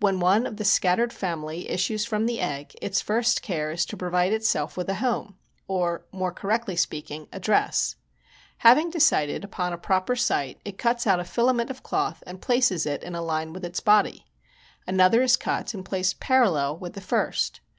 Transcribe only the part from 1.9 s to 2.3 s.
from